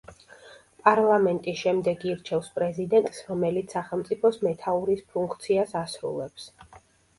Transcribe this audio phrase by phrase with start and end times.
[0.85, 6.51] პარლამენტი შემდეგ ირჩევს პრეზიდენტს, რომელიც სახელმწიფოს მეთაურის ფუნქციას ასრულებს.